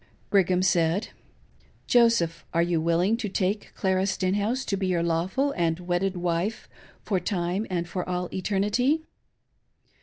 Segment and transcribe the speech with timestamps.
[0.31, 1.09] Brigham said:"
[1.87, 6.67] Joseph, are you willing to take Clara Stenhouse to be your lawful and wedded wife
[7.03, 9.03] for time and for all eternity